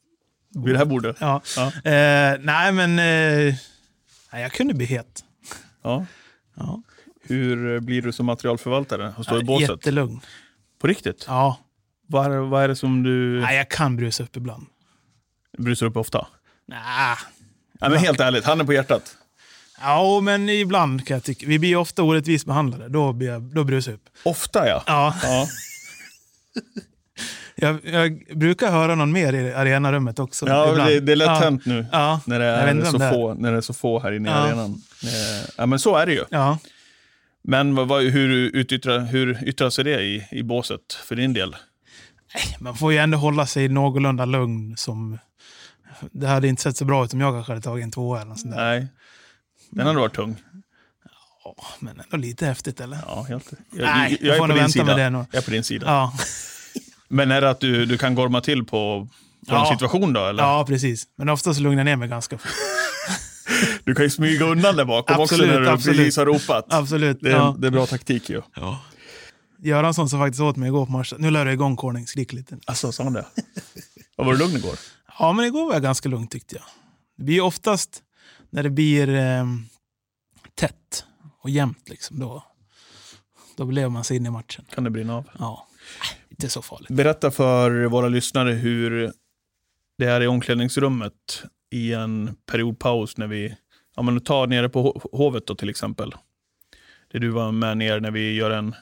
[0.64, 1.16] Vid det här bordet?
[1.20, 1.40] Ja.
[1.56, 1.66] Ja.
[1.66, 2.90] Eh, nej, men...
[2.98, 3.54] Eh,
[4.32, 5.24] nej, jag kunde bli het.
[5.82, 6.06] Ja.
[6.56, 6.82] Ja.
[7.22, 9.68] Hur blir du som materialförvaltare och står i båset?
[9.70, 10.20] Jättelugn.
[10.80, 11.24] På riktigt?
[11.28, 11.58] Ja.
[12.06, 14.66] Vad, är- vad är det som du Nej, jag kan brusa upp ibland.
[15.58, 16.26] brusar upp ofta?
[16.68, 17.18] Nah.
[17.80, 19.16] Ja, men helt ärligt, handen på hjärtat.
[19.80, 21.46] Ja, men ibland kan jag tycka.
[21.46, 22.88] Vi blir ofta orättvist behandlade.
[22.88, 24.08] Då, blir jag, då brusar jag upp.
[24.22, 24.82] Ofta ja.
[24.86, 25.14] Ja.
[25.22, 25.46] ja.
[27.56, 30.48] Jag, jag brukar höra någon mer i arenarummet också.
[30.48, 30.90] Ja, ibland.
[30.90, 31.34] det, det är lätt ja.
[31.34, 31.86] hänt nu.
[31.92, 32.20] Ja.
[32.26, 34.82] När, det är så det få, när det är så få här inne i arenan.
[35.02, 36.24] Eh, Ja, men så är det ju.
[36.30, 36.58] Ja.
[37.42, 41.56] Men vad, vad, hur, utyttrar, hur yttrar sig det i, i båset för din del?
[42.58, 44.76] Man får ju ändå hålla sig någorlunda lugn.
[44.76, 45.18] Som,
[46.12, 48.28] det hade inte sett så bra ut om jag kanske hade tagit en tvåa eller
[48.28, 48.64] något sånt där.
[48.64, 48.86] Nej,
[49.74, 50.36] den hade varit tung.
[51.44, 52.98] Ja, men ändå lite häftigt eller?
[53.06, 53.52] Ja, helt.
[53.70, 54.84] Jag, Nej, jag, jag är får på din vänta sida.
[54.84, 55.26] med det nog.
[55.30, 55.86] Jag är på din sida.
[55.86, 56.12] Ja.
[57.08, 58.68] Men är det att du, du kan gorma till på,
[59.48, 59.70] på en Ja.
[59.72, 60.26] situation då?
[60.26, 60.42] Eller?
[60.42, 61.04] ja, precis.
[61.16, 62.50] Men oftast lugnar jag ner mig ganska fort.
[63.84, 65.98] Du kan ju smyga undan där bakom Absolut, också när du absolut.
[65.98, 66.66] precis har ropat.
[66.68, 67.18] Absolut.
[67.20, 67.56] Det är, ja.
[67.58, 68.42] det är bra taktik ju.
[69.62, 71.18] Göransson sa faktiskt åt mig igår på matchen.
[71.20, 72.56] Nu lär du igång Corning, skrik lite.
[72.66, 73.24] Alltså, sa han det?
[74.16, 74.74] Var du lugn igår?
[75.18, 76.64] Ja, men igår var jag ganska lugn tyckte jag.
[77.18, 78.02] Det blir oftast
[78.54, 79.44] när det blir eh,
[80.54, 81.04] tätt
[81.40, 82.44] och jämnt, liksom, då,
[83.56, 84.64] då lever man sig in i matchen.
[84.74, 85.28] Kan det brinna av?
[85.38, 85.66] Ja,
[86.28, 86.90] inte så farligt.
[86.90, 89.12] Berätta för våra lyssnare hur
[89.98, 93.56] det är i omklädningsrummet i en periodpaus när vi,
[93.96, 96.14] ja men ta nere på Ho- Hovet då till exempel.
[97.12, 98.74] Där du var med ner när vi gör en,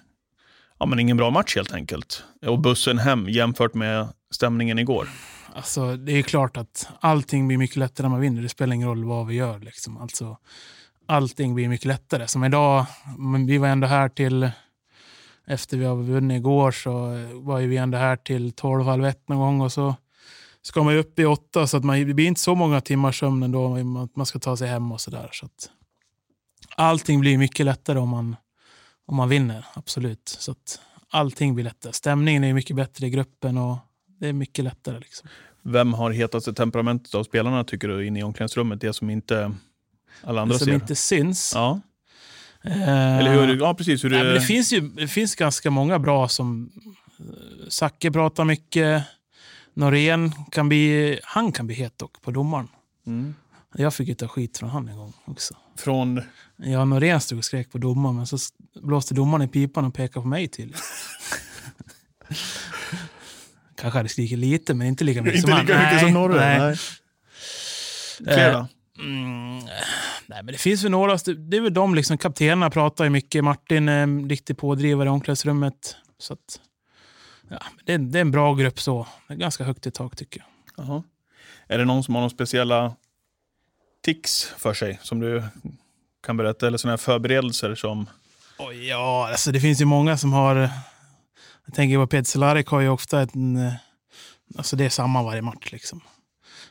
[0.79, 2.25] ja men ingen bra match helt enkelt.
[2.47, 5.09] Och bussen hem jämfört med stämningen igår.
[5.55, 8.43] Alltså, det är klart att allting blir mycket lättare när man vinner.
[8.43, 9.59] Det spelar ingen roll vad vi gör.
[9.59, 9.97] Liksom.
[9.97, 10.37] Alltså,
[11.07, 12.29] allting blir mycket lättare.
[12.29, 12.87] Som idag,
[13.47, 14.51] vi var ändå här till,
[15.47, 19.29] efter vi har vunnit igår, så eh, var vi ändå här till 12, halv ett
[19.29, 19.61] någon gång.
[19.61, 19.95] Och så
[20.63, 23.21] ska man ju upp i åtta, så att man, det blir inte så många timmars
[23.21, 23.77] sömn ändå.
[24.03, 25.29] att Man ska ta sig hem och sådär.
[25.33, 25.71] Så att
[26.77, 28.37] allting blir mycket lättare om man,
[29.07, 30.29] om man vinner, absolut.
[30.29, 31.93] Så att allting blir lättare.
[31.93, 33.79] Stämningen är mycket bättre i gruppen och
[34.23, 34.99] det är mycket lättare.
[34.99, 35.29] Liksom.
[35.63, 38.81] Vem har hetaste temperamentet av spelarna tycker du inne i omklädningsrummet?
[38.81, 39.53] Det som inte
[40.25, 40.75] alla andra som ser?
[40.75, 41.53] inte syns.
[41.55, 41.81] Ja,
[42.65, 43.57] Eh, eller hur?
[43.57, 44.05] Ja, precis.
[44.05, 46.71] Hur nej, det, det, finns ju, det finns ganska många bra som...
[47.19, 49.05] eh, Zacke pratar mycket.
[49.75, 52.69] Norén kan bli, han kan bli het dock på domaren.
[53.07, 53.35] mm.
[53.75, 55.55] Jag fick ju ta skit från han en gång också.
[55.77, 56.23] Från...
[56.57, 58.39] Ja, Norén stod och skrek på domaren, men så
[58.83, 60.75] blåste domaren i pipan och pekade på mig till.
[63.77, 65.85] Kanske hade skrikit lite, men inte lika mycket Inte som lika han.
[65.85, 66.59] mycket som Norre.
[66.59, 66.77] Nej.
[68.21, 68.35] Nej.
[68.35, 68.67] Fler då?
[68.99, 69.59] Mm,
[70.27, 71.17] nej, men det finns väl några.
[71.17, 73.45] Det är väl de, liksom, kaptenerna pratar ju mycket.
[73.45, 75.97] Martin är en riktig pådrivare i omklädningsrummet.
[76.19, 76.61] Så att,
[77.49, 79.07] ja, det, det är en bra grupp så.
[79.29, 80.87] Det är ganska högt i tak tycker jag.
[80.87, 81.03] Jaha.
[81.67, 82.95] Är det någon som har några speciella
[84.05, 85.43] tics för sig som du
[86.27, 86.67] kan berätta?
[86.67, 88.09] Eller sådana här förberedelser som...
[88.59, 90.71] Oj, ja, alltså det finns ju många som har...
[91.73, 93.57] Jag tänker på Peder Cehlarik har ju ofta en...
[93.57, 93.73] eh,
[94.59, 96.01] Alltså det är samma varje match liksom.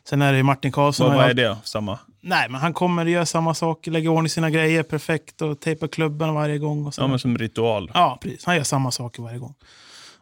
[0.09, 1.07] Sen är det ju Martin Karlsson.
[1.07, 1.57] Vad, vad är det?
[1.63, 1.99] Samma?
[2.21, 3.87] Nej, men han kommer och gör samma sak.
[3.87, 6.85] Lägger i ordning sina grejer perfekt och tejpar klubben varje gång.
[6.85, 7.01] Och så.
[7.01, 7.91] Ja, men som ritual.
[7.93, 8.45] Ja, precis.
[8.45, 9.53] Han gör samma saker varje gång.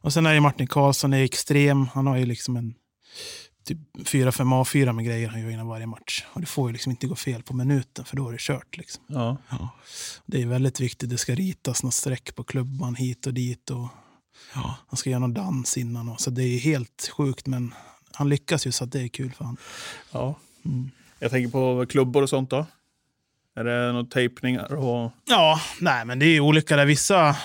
[0.01, 1.87] Och sen är det Martin Karlsson, är extrem.
[1.93, 2.73] Han har ju liksom en
[3.65, 4.31] typ 4-5
[4.63, 6.25] A4 med grejer han gör innan varje match.
[6.33, 8.77] Och det får ju liksom inte gå fel på minuten, för då är det kört.
[8.77, 9.03] Liksom.
[9.07, 9.37] Ja.
[10.25, 11.09] Det är väldigt viktigt.
[11.09, 13.69] Det ska ritas något streck på klubban hit och dit.
[13.69, 13.87] Och,
[14.55, 16.09] ja, han ska göra någon dans innan.
[16.09, 17.73] Och, så det är helt sjukt, men
[18.13, 19.57] han lyckas ju så att det är kul för honom.
[20.11, 20.35] ja.
[20.65, 20.91] Mm.
[21.19, 22.65] Jag tänker på klubbor och sånt då.
[23.55, 24.73] Är det några tejpningar?
[24.73, 25.11] Och...
[25.25, 26.85] Ja, nej, men det är ju olika där.
[26.85, 27.35] Vissa,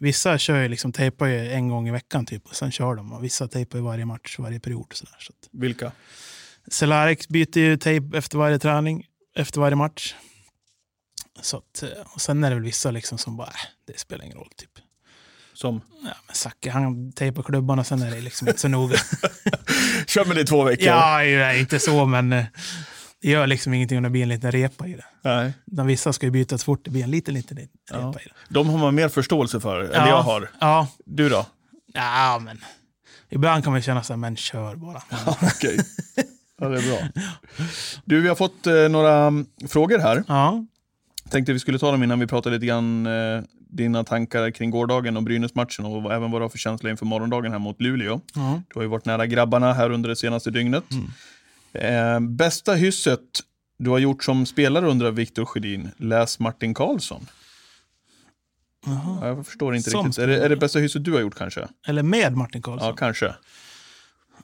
[0.00, 3.12] vissa kör ju liksom, tejpar ju en gång i veckan typ, och sen kör de.
[3.12, 4.86] Och vissa tejpar ju varje match, varje period.
[4.90, 5.48] Så där, så att.
[5.52, 5.92] Vilka?
[6.68, 9.06] Cehlarik byter ju tejp efter varje träning,
[9.36, 10.14] efter varje match.
[11.40, 13.52] Så att, eh, och sen är det väl vissa liksom som bara, äh,
[13.84, 14.50] det spelar ingen roll.
[14.56, 14.70] Typ.
[15.56, 15.80] Som?
[16.04, 18.96] Ja, men Zacke, han tejpar klubban och sen är det liksom inte så noga.
[20.06, 20.86] Kör med det i två veckor?
[20.86, 22.44] ja, nej, inte så, men eh,
[23.22, 25.04] det gör liksom ingenting om det blir en liten repa i det.
[25.22, 25.52] Nej.
[25.66, 27.96] De vissa ska ju bytas fort, det blir en liten, liten, liten Ja.
[27.96, 28.32] repa i det.
[28.48, 30.08] De har man mer förståelse för än Ja.
[30.08, 30.50] jag har.
[30.60, 31.46] Ja, Du då?
[31.92, 32.64] ja, men
[33.28, 35.02] ibland kan man känna så här, men kör bara.
[35.42, 35.78] Okej.
[36.60, 37.24] Ja, det är bra.
[38.04, 40.24] Du, vi har fått eh, några mm, frågor här.
[40.28, 40.64] Ja,
[41.30, 45.16] Tänkte vi skulle ta dem innan vi pratar lite grann eh, dina tankar kring gårdagen
[45.16, 48.20] och Brynäs-matchen och även vad du har för känsla inför morgondagen här mot Luleå.
[48.34, 48.62] ja.
[48.68, 50.84] Du har ju varit nära grabbarna här under det senaste dygnet.
[51.72, 53.20] Eh, bästa hysset
[53.78, 55.90] du har gjort som spelare undrar Viktor Sjödin.
[55.96, 57.26] Läs Martin Karlsson.
[58.86, 59.18] Jaha.
[59.20, 60.22] Ja, Jag förstår inte Som riktigt.
[60.22, 61.68] Är det, är det bästa hysset du har gjort kanske?
[61.86, 62.88] Eller med Martin Karlsson.
[62.88, 63.34] Ja, kanske.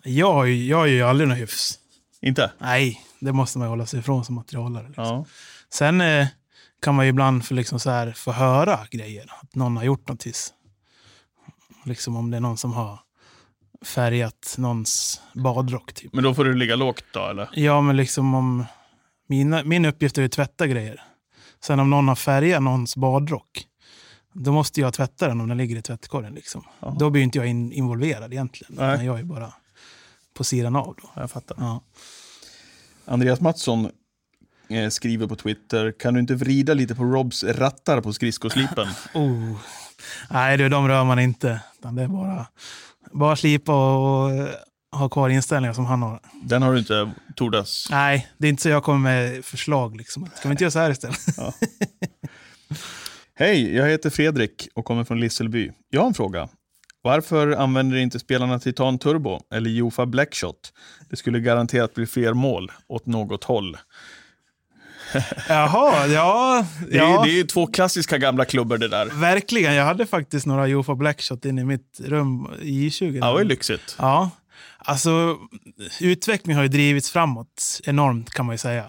[0.02, 1.78] Jag, har ju- jag har ju aldrig något hyfs.
[2.20, 2.52] Inte?
[2.58, 4.86] Nej, det måste man hålla sig ifrån som materialare.
[4.86, 5.04] Liksom.
[5.04, 5.24] Ja.
[5.70, 6.26] Sen eh,
[6.82, 9.32] kan man ju ibland för liksom så här, få höra grejer.
[9.40, 10.52] Att någon har gjort något hyss.
[11.84, 13.00] Liksom om det är någon som har
[13.84, 15.92] färgat någons badrock.
[15.92, 16.12] Typ.
[16.12, 17.48] Men då får du ligga lågt då, eller?
[17.52, 18.64] Ja, men liksom om...
[19.26, 21.02] Mina, min uppgift är att tvätta grejer.
[21.60, 23.66] Sen om någon har färgat någons badrock,
[24.32, 26.34] då måste jag tvätta den om den ligger i tvättkorgen.
[26.34, 26.64] Liksom.
[26.98, 28.74] Då blir inte jag in, involverad egentligen.
[28.76, 29.06] Nej.
[29.06, 29.52] Jag är bara
[30.34, 30.96] på sidan av.
[31.02, 31.10] Då.
[31.14, 31.56] Jag fattar.
[31.60, 31.82] Ja.
[33.04, 33.90] Andreas Mattsson
[34.90, 38.88] skriver på Twitter, kan du inte vrida lite på Robs rattar på skridskoslipen?
[39.14, 39.56] Oh.
[40.30, 41.60] Nej, du, de rör man inte.
[41.82, 42.46] Det är bara,
[43.12, 44.48] bara slipa och, eh,
[44.92, 46.20] ha kvar inställningar som han har.
[46.42, 47.88] Den har du inte tordas.
[47.90, 49.96] Nej, det är inte så jag kommer med förslag.
[49.96, 50.28] Liksom.
[50.34, 51.18] Ska vi inte göra så här istället?
[53.34, 55.72] Hej, jag heter Fredrik och kommer från Lisselby.
[55.90, 56.48] Jag har en fråga.
[57.02, 60.72] Varför använder inte spelarna Titan Turbo eller Jofa Blackshot?
[61.10, 63.76] Det skulle garanterat bli fler mål åt något håll.
[65.48, 66.66] Jaha, ja.
[66.90, 67.22] Det är, ja.
[67.24, 69.06] det är ju två klassiska gamla klubbor det där.
[69.06, 69.74] Verkligen.
[69.74, 73.48] Jag hade faktiskt några Jofa Blackshot inne i mitt rum i 20 Ja, det ju
[73.48, 73.96] lyxigt.
[73.98, 74.30] Ja,
[74.78, 75.36] alltså
[76.00, 78.84] utvecklingen har ju drivits framåt enormt kan man ju säga.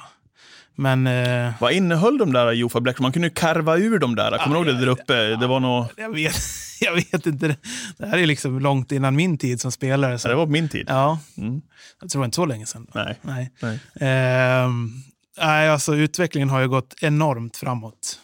[0.76, 3.02] Men eh, Vad innehöll de där Jofa Blackshot?
[3.02, 4.38] Man kunde ju karva ur dem där.
[4.38, 5.14] Kommer du ihåg det där uppe?
[5.36, 5.86] Det var nog...
[5.98, 6.36] jag, vet,
[6.82, 7.56] jag vet inte.
[7.98, 10.20] Det, här är liksom långt innan min tid som spelare.
[10.20, 10.28] Så.
[10.28, 10.86] Ja, det var på min tid.
[10.90, 11.62] Ja, Mm.
[12.02, 12.88] jag tror det var inte så länge sedan.
[12.94, 13.20] Nej.
[13.22, 13.52] Nej.
[13.62, 13.80] Nej.
[14.00, 14.92] Ehm,
[15.38, 18.20] nej, alltså utvecklingen har ju gått enormt framåt.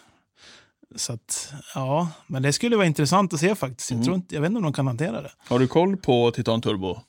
[0.95, 3.91] Så att, ja, men det skulle vara intressant att se faktiskt.
[3.91, 4.05] Jag, Mm.
[4.05, 5.31] tror inte, jag vet inte om de kan hantera det.
[5.47, 6.99] Har du koll på Titan Turbo?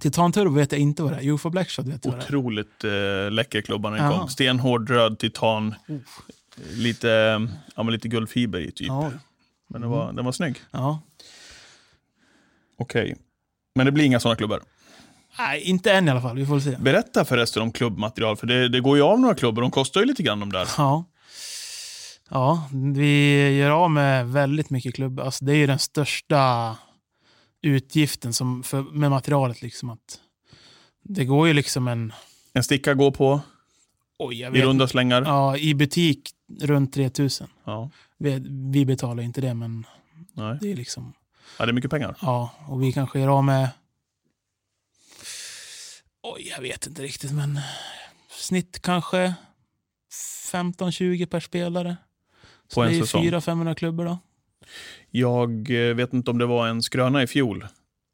[0.00, 1.28] Titan Turbo vet jag inte vad det är.
[1.32, 2.26] UFO Blackshot vet jag vad det är.
[2.26, 4.28] Otroligt eh, läcker klubba när den kom.
[4.28, 5.74] Stenhård röd titan.
[6.72, 7.40] Lite, eh,
[7.76, 8.86] ja, men lite guldfiber i typ.
[8.88, 9.10] Ja,
[9.68, 10.56] Men den var, den var snygg.
[10.70, 11.00] ja.
[12.78, 13.16] Okej.
[13.74, 14.62] Men det blir inga sådana klubbor.
[15.38, 16.36] Nej, inte än i alla fall.
[16.36, 16.76] Vi får se.
[16.80, 19.62] Berätta förresten om klubbmaterial, för det, det går ju av några klubbor.
[19.62, 20.68] De kostar ju lite grann de där.
[20.78, 21.04] Ja.
[22.30, 25.24] Ja, vi gör av med väldigt mycket klubbor.
[25.24, 26.76] Alltså, det är ju den största
[27.62, 29.62] utgiften som för, med materialet.
[29.62, 30.20] Liksom att
[31.02, 32.12] det går ju liksom en...
[32.52, 33.40] En sticka går på
[34.18, 35.22] Oj, i runda slängar.
[35.22, 37.46] Ja, i butik runt 3000.
[37.64, 37.90] Ja.
[38.18, 39.86] Vi, vi betalar inte det, men
[40.32, 40.58] Nej.
[40.60, 41.12] det är liksom...
[41.58, 42.16] ja, det är mycket pengar.
[42.20, 43.68] Ja, och vi kanske gör av med...
[46.28, 47.60] Oj, jag vet inte riktigt, men
[48.30, 49.34] snitt kanske
[50.52, 51.96] 15-20 per spelare.
[52.68, 53.24] Så På en det är säsong.
[53.24, 54.18] 400-500 klubbor då.
[55.10, 57.66] Jag eh, vet inte om det var en skröna i fjol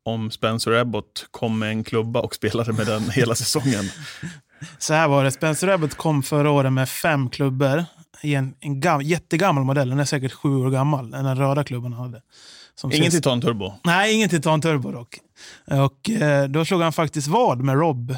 [0.04, 3.84] om Spencer Abbott kom med en klubba och spelade med den hela säsongen.
[4.78, 7.84] Så här var det, Spencer Abbott kom förra året med fem klubbor
[8.22, 9.88] i en, en gam, jättegammal modell.
[9.88, 12.22] Den är säkert sju år gammal, den röda klubban han hade.
[12.74, 13.72] Som Ingen Titan Turbo.
[13.84, 15.18] Nej, ingen Titan Turbo dock.
[15.66, 18.16] Och eh, då slog han faktiskt vad med Rob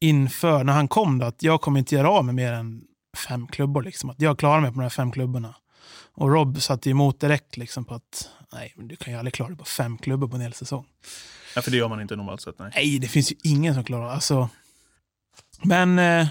[0.00, 2.82] inför, när han kom då, att jag kommer inte göra av med mer än
[3.28, 3.82] fem klubbor.
[3.82, 4.10] Liksom.
[4.10, 5.54] Att jag klarar mig på de här fem klubborna.
[6.14, 9.58] Och Rob satte emot direkt liksom, på att nej, du kan ju aldrig klara dig
[9.58, 10.86] på fem klubbor på en hel säsong.
[11.54, 12.58] Ja, för det gör man inte normalt sett.
[12.58, 12.70] Nej.
[12.74, 14.48] Nej, det finns ju ingen som klarar alltså.
[15.62, 16.26] Men eh,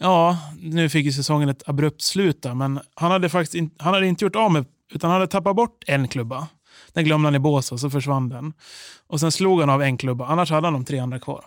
[0.00, 3.94] ja, nu fick ju säsongen ett abrupt slut där, men han hade faktiskt in, han
[3.94, 6.48] hade inte gjort av med, utan han hade tappat bort en klubba.
[6.92, 8.52] Den glömde han i båset och så försvann den.
[9.06, 11.44] Och sen slog han av en klubba, annars hade han de tre andra kvar.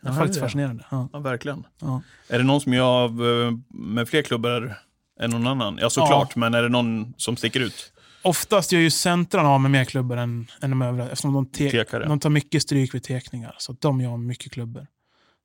[0.00, 0.84] Det är Jaha, faktiskt det fascinerande.
[0.90, 1.64] Ja, Ja, verkligen.
[1.80, 2.02] ja.
[2.28, 4.74] Är det någon som gör av eh, med fler klubbor
[5.20, 5.78] än någon annan?
[5.80, 6.36] Ja, såklart.
[6.36, 7.92] Men är det någon som sticker ut?
[8.22, 11.70] Oftast gör ju centrarna av med mer klubbor än, än de övriga, eftersom de, te-
[11.70, 12.06] Tekare.
[12.08, 13.54] de tar mycket stryk vid tekningar.
[13.58, 14.86] Så de gör av med mycket klubbor.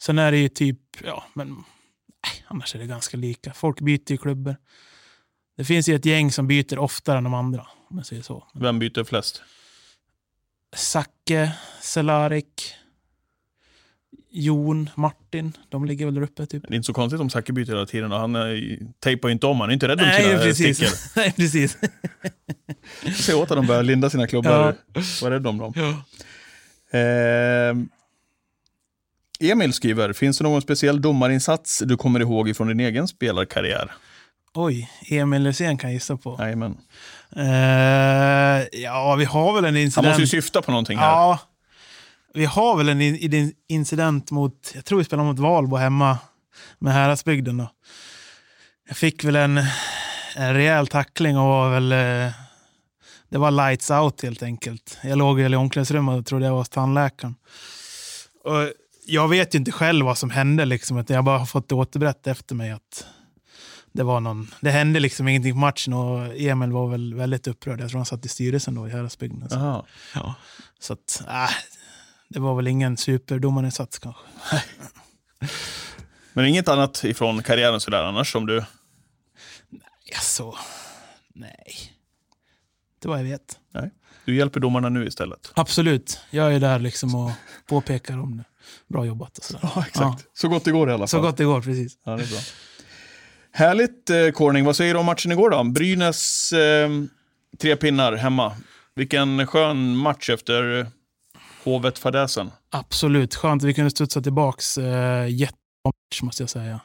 [0.01, 3.53] Sen är det ju typ, ja, men nej, annars är det ganska lika.
[3.53, 4.55] Folk byter ju klubbor.
[5.57, 8.47] Det finns ju ett gäng som byter oftare än de andra, om jag säger så.
[8.53, 9.41] Vem byter flest?
[10.75, 12.73] Zacke, Cehlárik,
[14.31, 16.63] Jon, Martin, de ligger väl där uppe typ.
[16.67, 18.11] Det är inte så konstigt om Zacke byter hela tiden.
[18.11, 20.77] och Han är, tejpar ju inte om, han är inte rädd om Nej, sina precis.
[20.77, 20.93] stickor.
[21.21, 21.77] Nej, precis.
[23.15, 24.75] Se åt att de börjar linda sina klubbor.
[25.23, 25.73] Var rädd om dem.
[25.75, 26.03] Ja.
[26.99, 27.75] Eh,
[29.51, 33.91] Emil skriver, finns det någon speciell domarinsats du kommer ihåg från din egen spelarkarriär?
[34.55, 36.35] Oj, Emil Hysén kan jag gissa på.
[36.39, 36.77] Jajamän.
[37.35, 40.07] Eh, ja, vi har väl en Han incident.
[40.07, 41.05] måste ju syfta på någonting här.
[41.11, 41.39] Ja,
[42.33, 46.17] vi har väl en in- in- incident mot, jag tror vi spelade mot Valbo hemma
[46.79, 47.57] med Häradsbygden.
[47.57, 47.71] Då.
[48.87, 49.57] Jag fick väl en,
[50.35, 52.31] en rejäl tackling och var väl, eh,
[53.29, 54.97] det var lights out helt enkelt.
[55.03, 57.35] Jag låg i omklädningsrummet och trodde jag var hos tandläkaren.
[58.43, 58.71] Och
[59.05, 61.75] jag vet ju inte själv vad som hände, liksom, utan jag bara har fått det
[61.75, 63.05] återberättat efter mig att
[63.93, 67.81] det var någon, det hände liksom ingenting på matchen och Emil var väl väldigt upprörd.
[67.81, 69.49] Jag tror han satt i styrelsen då i Häradsbygden.
[69.49, 69.85] Så.
[70.15, 70.35] Ja,
[70.79, 71.49] så att, äh,
[72.29, 74.21] det var väl ingen superdomarinsats kanske.
[76.33, 78.63] Men inget annat ifrån karriären sådär annars som du...
[80.05, 80.55] Jaså?
[81.33, 81.75] Nej.
[83.01, 83.59] Det vad jag vet.
[83.73, 83.91] Nej.
[84.25, 85.51] Du hjälper domarna nu istället.
[85.55, 86.19] Absolut.
[86.29, 87.31] Jag är där liksom och
[87.67, 88.43] påpekar om det.
[88.87, 89.71] Bra jobbat och sådär.
[89.75, 90.25] Ja, exakt.
[90.33, 91.07] Så gott det går i alla fall.
[91.07, 91.97] Så gott det går, precis.
[92.03, 92.39] Ja, det är bra.
[93.55, 94.65] Härligt, eh, Corning.
[94.65, 95.63] Vad säger du om matchen igår då?
[95.63, 96.89] Brynäs eh,
[97.61, 98.55] tre pinnar hemma.
[98.95, 100.87] Vilken skön match efter eh,
[101.63, 102.51] Hovet-fadäsen.
[102.69, 103.35] Absolut.
[103.35, 104.77] Skönt vi kunde studsa tillbaks.
[104.77, 106.79] Eh, jättebra match måste jag säga.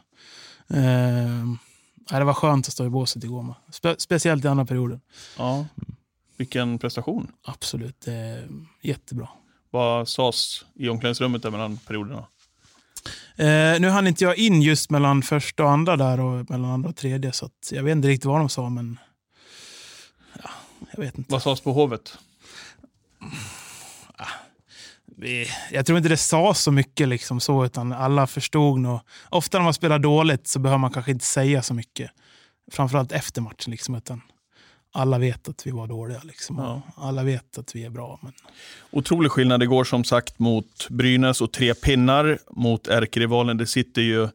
[0.71, 3.43] Eh, det var skönt att stå i båset igår.
[3.43, 3.55] med.
[3.71, 5.01] Spe speciellt i andra perioden.
[5.39, 5.67] Ja.
[6.37, 7.33] Vilken prestation.
[7.45, 8.09] Absolut.
[8.09, 8.15] Eh,
[8.83, 9.29] jättebra.
[9.71, 12.27] Vad sades i omklädningsrummet där mellan perioderna?
[13.39, 16.89] Eh, nu hann inte jag in just mellan första och andra där och mellan andra
[16.89, 18.99] och tredje så jag vet inte riktigt vad de sa men
[20.43, 20.51] ja,
[20.91, 21.33] jag vet inte.
[21.33, 22.19] Vad sades på Hovet?
[25.17, 29.01] Vi, jag tror inte det sa så mycket liksom så utan alla förstod nog.
[29.29, 32.11] Ofta när man spelar dåligt så behöver man kanske inte säga så mycket.
[32.73, 34.23] Framförallt efter matchen liksom utan
[34.93, 36.59] alla vet att vi var dåliga liksom.
[36.59, 36.83] Ja.
[36.97, 38.19] Alla vet att vi är bra.
[38.23, 38.33] Men...
[38.91, 43.57] Otrolig skillnad igår som sagt mot Brynäs och tre pinnar mot ärkerivalen.
[43.57, 44.29] Det sitter ju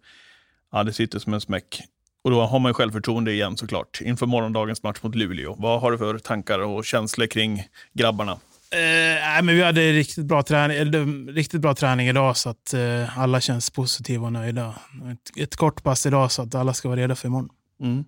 [0.71, 1.81] ja, det sitter som en smäck.
[2.23, 5.55] Och då har man ju självförtroende igen såklart inför morgondagens match mot Luleå.
[5.59, 7.63] Vad har du för tankar och känslor kring
[7.93, 8.31] grabbarna?
[8.31, 13.41] Eh, men vi hade riktigt bra, träning, riktigt bra träning idag så att eh, alla
[13.41, 14.75] känns positiva och nöjda.
[15.11, 17.49] Ett, ett kort pass idag så att alla ska vara redo för imorgon.
[17.81, 18.03] Mm.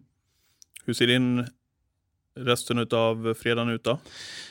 [0.86, 1.48] Hur ser din
[2.40, 4.00] resten av fredagen ut då?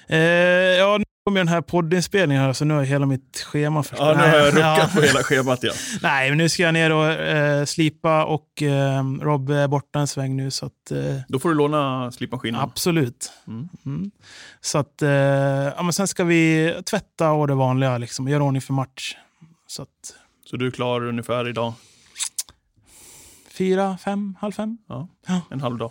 [0.09, 3.83] Eh, ja, nu kommer den här poddinspelningen här så nu har jag hela mitt schema
[3.83, 4.01] förstört.
[4.01, 4.89] Ja, nu har jag ruckat Ja.
[4.95, 5.73] på hela schemat ja.
[6.03, 10.07] Nej, men nu ska jag ner och eh, slipa och eh, Rob är borta en
[10.07, 12.61] sväng nu så att eh, Då får du låna slipmaskinen.
[12.61, 13.33] absolut.
[13.49, 13.69] Mm.
[13.87, 14.11] Mm.
[14.61, 18.43] Så att eh, ja, men sen ska vi tvätta och det vanliga liksom, och göra
[18.43, 19.17] ordning för match.
[19.67, 19.89] Så att
[20.51, 21.73] Så du är klar ungefär idag?
[23.51, 24.79] fyra, fem, halv fem?
[24.89, 25.09] Ja.
[25.27, 25.41] Ja.
[25.51, 25.91] En halv dag.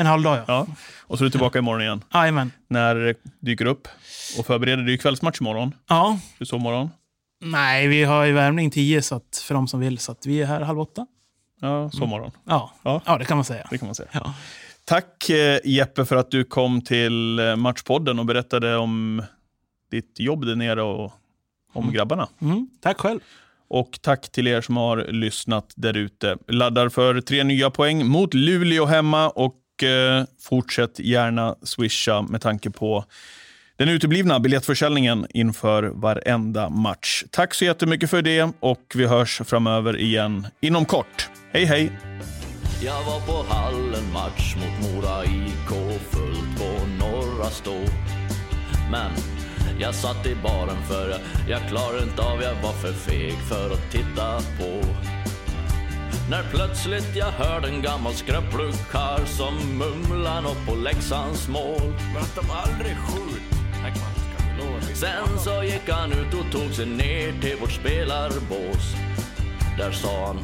[0.00, 0.44] En halv dag ja.
[0.46, 0.66] Ja.
[1.06, 2.04] Och så är du tillbaka imorgon igen.
[2.14, 2.52] Jajamän.
[2.68, 3.88] När det dyker upp.
[4.38, 5.74] Och förbereder du ju kvällsmatch imorgon.
[5.88, 6.18] Ja.
[6.38, 6.90] Hur så morgon?
[7.44, 10.42] Nej, vi har ju värmning 10 så att, för de som vill, så att vi
[10.42, 11.06] är här halv åtta.
[11.60, 12.30] Ja, så morgon.
[12.44, 13.02] Ja, Ja.
[13.06, 13.18] ja.
[13.18, 13.66] det kan man säga.
[13.70, 14.08] Det kan man säga.
[14.12, 14.34] Ja.
[14.84, 19.22] Tack eh, Jeppe för att du kom till eh, Matchpodden och berättade om
[19.90, 21.12] ditt jobb där nere och
[21.72, 22.28] om grabbarna.
[22.40, 23.20] Mm, tack själv.
[23.68, 26.36] Och tack till er som har lyssnat där ute.
[26.48, 32.70] Laddar för tre nya poäng mot Luleå hemma och eh, fortsätt gärna swisha med tanke
[32.70, 33.04] på
[33.76, 37.24] den uteblivna biljettförsäljningen inför varenda match.
[37.30, 41.28] Tack så jättemycket för det och vi hörs framöver igen inom kort.
[41.52, 41.92] Hej hej!
[42.84, 47.80] Jag var på hallen match mot Mora IK fullt på norra stå
[48.90, 49.10] Men
[49.80, 53.70] jag satt i baren för jag, jag klarade inte av, jag var för feg för
[53.70, 54.84] att titta på
[56.30, 62.22] när plötsligt jag hörde en gammal skröplig karl som mumlade nåt på Leksands mål Men
[62.22, 63.42] att de aldrig skjut.
[64.94, 68.94] Sen så gick han ut och tog sig ner till vårt spelarbås.
[69.78, 70.38] Där sa han,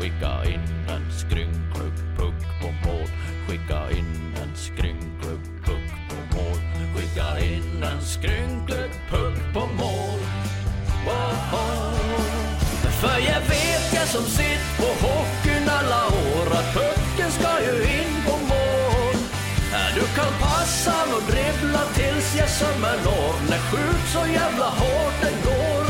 [0.00, 3.08] skicka in en skrynklig puck på mål.
[3.48, 6.58] Skicka in en skrynklig puck på mål.
[6.96, 10.20] Skicka in en skrynklig puck på mål.
[11.04, 11.90] Wow.
[13.00, 13.69] För jag vet
[14.00, 16.46] jag som sitt på hockeyn alla år.
[16.58, 19.16] Att pucken ska ju in på mål.
[19.94, 25.36] Du kan passa och dribbla tills jag sömmer når När skjut så jävla hårt det
[25.48, 25.89] går.